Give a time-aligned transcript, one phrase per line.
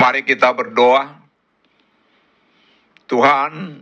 [0.09, 1.22] Mari kita berdoa.
[3.06, 3.78] Tuhan,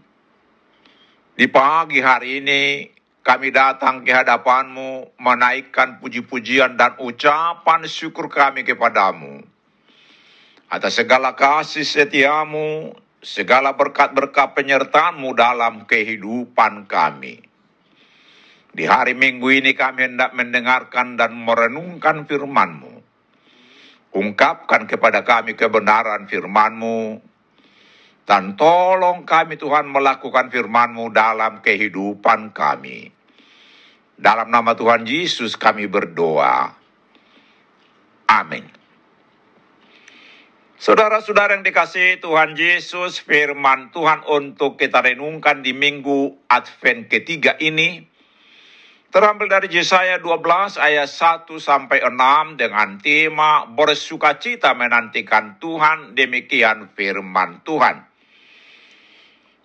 [1.39, 2.83] di pagi hari ini
[3.23, 9.39] kami datang ke hadapanmu menaikkan puji-pujian dan ucapan syukur kami kepadamu.
[10.67, 12.91] Atas segala kasih setiamu,
[13.23, 17.39] segala berkat-berkat penyertaanmu dalam kehidupan kami.
[18.75, 22.86] Di hari minggu ini kami hendak mendengarkan dan merenungkan firman-Mu.
[24.17, 27.21] Ungkapkan kepada kami kebenaran firman-Mu,
[28.25, 33.13] dan tolong kami Tuhan melakukan firman-Mu dalam kehidupan kami.
[34.17, 36.73] Dalam nama Tuhan Yesus kami berdoa.
[38.27, 38.65] Amin.
[40.77, 48.16] Saudara-saudara yang dikasih Tuhan Yesus, firman Tuhan untuk kita renungkan di minggu Advent ketiga ini
[49.17, 57.65] Terambil dari Yesaya 12 ayat 1 sampai 6 dengan tema bersukacita menantikan Tuhan, demikian firman
[57.65, 58.05] Tuhan.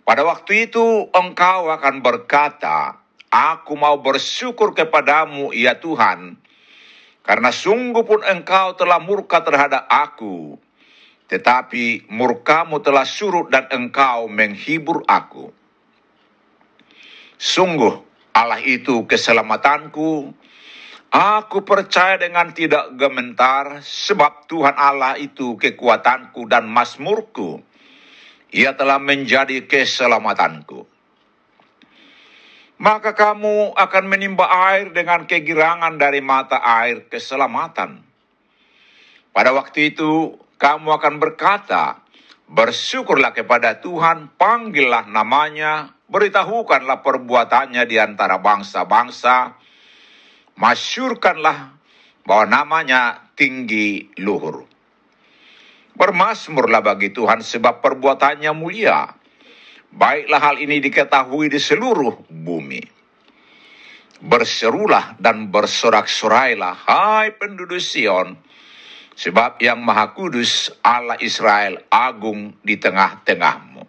[0.08, 2.96] Pada waktu itu engkau akan berkata,
[3.28, 6.40] Aku mau bersyukur kepadamu ya Tuhan,
[7.20, 10.56] karena sungguh pun engkau telah murka terhadap aku,
[11.28, 15.52] tetapi murkamu telah surut dan engkau menghibur aku.
[17.36, 20.32] Sungguh, Allah itu keselamatanku.
[21.12, 27.60] Aku percaya dengan tidak gementar, sebab Tuhan Allah itu kekuatanku dan masmurku.
[28.48, 30.88] Ia telah menjadi keselamatanku.
[32.80, 38.00] Maka kamu akan menimba air dengan kegirangan dari mata air keselamatan.
[39.36, 42.02] Pada waktu itu, kamu akan berkata,
[42.52, 49.56] Bersyukurlah kepada Tuhan, panggillah namanya, beritahukanlah perbuatannya di antara bangsa-bangsa,
[50.60, 51.72] masyurkanlah
[52.28, 54.68] bahwa namanya tinggi luhur.
[55.96, 59.08] Bermasmurlah bagi Tuhan sebab perbuatannya mulia.
[59.92, 62.80] Baiklah hal ini diketahui di seluruh bumi.
[64.22, 68.38] Berserulah dan bersorak-sorailah, hai penduduk Sion,
[69.18, 73.82] sebab yang Maha Kudus Allah Israel agung di tengah-tengahmu.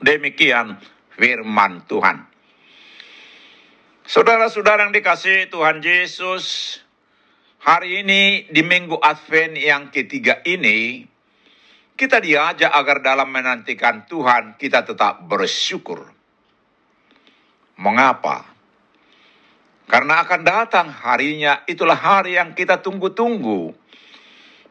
[0.00, 0.78] Demikian
[1.20, 2.24] firman Tuhan.
[4.08, 6.80] Saudara-saudara yang dikasih Tuhan Yesus,
[7.60, 11.04] hari ini di minggu Advent yang ketiga ini,
[11.94, 16.08] kita diajak agar dalam menantikan Tuhan kita tetap bersyukur.
[17.76, 18.48] Mengapa?
[19.84, 23.76] Karena akan datang harinya, itulah hari yang kita tunggu-tunggu.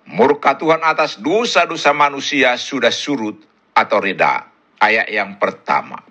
[0.10, 3.38] Murka Tuhan atas dosa-dosa manusia sudah surut
[3.78, 4.50] atau reda.
[4.82, 6.09] Ayat yang pertama.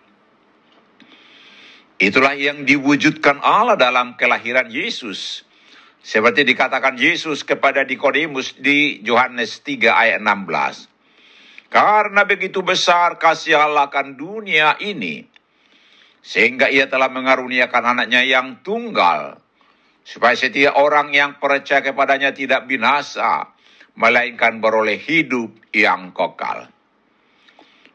[1.99, 5.43] Itulah yang diwujudkan Allah dalam kelahiran Yesus.
[5.99, 10.87] Seperti dikatakan Yesus kepada Nikodemus di Yohanes 3 ayat 16.
[11.69, 15.27] Karena begitu besar kasih Allah akan dunia ini,
[16.25, 19.37] sehingga ia telah mengaruniakan anaknya yang tunggal,
[20.07, 23.53] supaya setiap orang yang percaya kepadanya tidak binasa,
[23.99, 26.71] melainkan beroleh hidup yang kekal.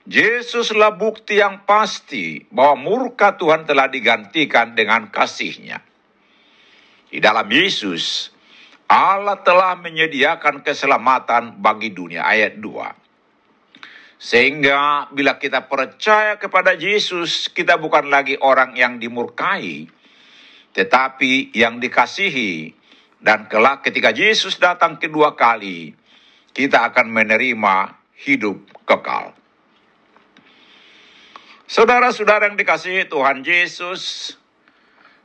[0.04, 5.80] Yesuslah bukti yang pasti bahwa murka Tuhan telah digantikan dengan kasihnya.
[7.08, 8.28] Di dalam Yesus,
[8.92, 12.28] Allah telah menyediakan keselamatan bagi dunia.
[12.28, 14.20] Ayat 2.
[14.20, 19.88] Sehingga bila kita percaya kepada Yesus, kita bukan lagi orang yang dimurkai,
[20.76, 22.76] tetapi yang dikasihi.
[23.24, 25.96] Dan kelak ketika Yesus datang kedua kali,
[26.52, 29.43] kita akan menerima hidup kekal.
[31.74, 34.30] Saudara-saudara yang dikasihi Tuhan Yesus,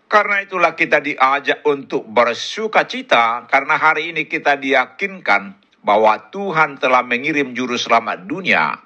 [0.09, 7.05] karena itulah kita diajak untuk bersuka cita, karena hari ini kita diyakinkan bahwa Tuhan telah
[7.05, 8.81] mengirim juru selamat dunia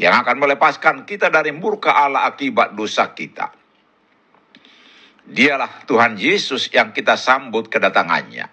[0.00, 3.52] yang akan melepaskan kita dari murka Allah akibat dosa kita.
[5.28, 8.48] Dialah Tuhan Yesus yang kita sambut kedatangannya.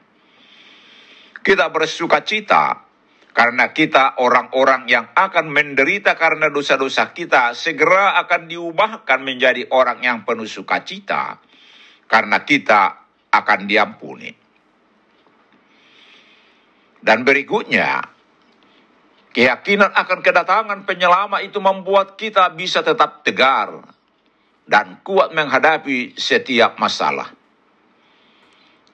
[1.39, 2.83] Kita bersuka cita
[3.29, 10.25] karena kita orang-orang yang akan menderita karena dosa-dosa kita segera akan diubahkan menjadi orang yang
[10.25, 11.37] penuh sukacita
[12.09, 14.33] karena kita akan diampuni.
[16.99, 18.03] Dan berikutnya,
[19.31, 23.87] keyakinan akan kedatangan penyelamat itu membuat kita bisa tetap tegar
[24.67, 27.31] dan kuat menghadapi setiap masalah.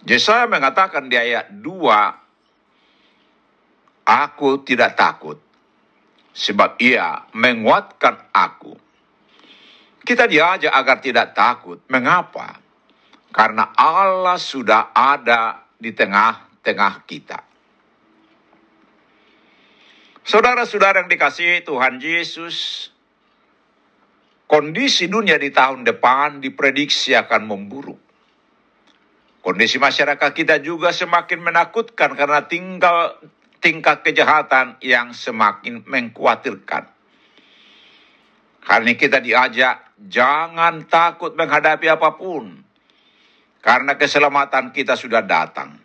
[0.06, 1.66] Yesaya mengatakan di ayat 2,
[4.06, 5.42] Aku tidak takut,
[6.30, 8.78] sebab ia menguatkan aku.
[10.06, 11.82] Kita diajak agar tidak takut.
[11.90, 12.62] Mengapa?
[13.34, 17.40] Karena Allah sudah ada di tengah-tengah kita.
[20.26, 22.90] Saudara-saudara yang dikasihi Tuhan Yesus,
[24.46, 28.02] kondisi dunia di tahun depan diprediksi akan memburuk.
[29.46, 33.22] Kondisi masyarakat kita juga semakin menakutkan karena tinggal
[33.66, 36.86] tingkat kejahatan yang semakin mengkhawatirkan.
[38.62, 42.62] Ini kita diajak jangan takut menghadapi apa pun.
[43.66, 45.82] Karena keselamatan kita sudah datang.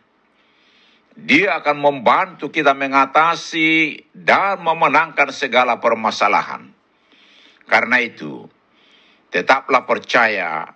[1.16, 6.68] Dia akan membantu kita mengatasi dan memenangkan segala permasalahan.
[7.64, 8.44] Karena itu,
[9.32, 10.68] tetaplah percaya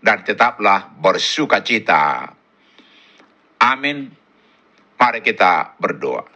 [0.00, 2.32] dan tetaplah bersuka cita.
[3.60, 4.08] Amin.
[4.96, 6.35] Mari kita berdoa.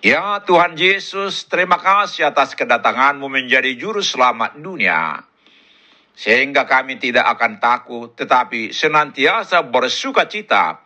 [0.00, 5.28] Ya Tuhan Yesus, terima kasih atas kedatanganmu menjadi juru selamat dunia.
[6.20, 10.84] sehingga kami tidak akan takut, tetapi senantiasa bersuka cita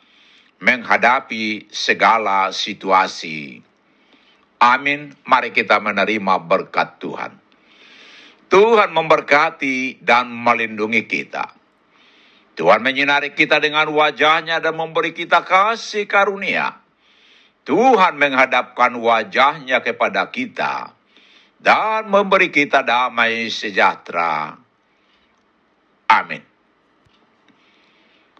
[0.62, 3.58] menghadapi segala situasi.
[4.62, 5.10] Amin.
[5.26, 7.32] Mari kita menerima berkat Tuhan.
[8.46, 11.50] Tuhan memberkati dan melindungi kita.
[12.54, 16.83] Tuhan menyinari kita dengan wajahnya dan memberi kita kasih karunia.
[17.64, 20.92] Tuhan menghadapkan wajahnya kepada kita
[21.64, 24.60] dan memberi kita damai sejahtera.
[26.12, 26.44] Amin.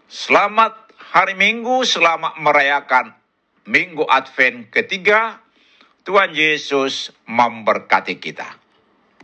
[0.05, 3.17] Selamat hari Minggu, selamat merayakan
[3.65, 5.41] Minggu Advent ketiga.
[6.05, 8.64] Tuhan Yesus memberkati kita.